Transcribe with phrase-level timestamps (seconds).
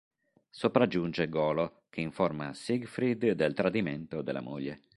[0.49, 4.81] Sopraggiunge Golo che informa Siegfried del tradimento della moglie.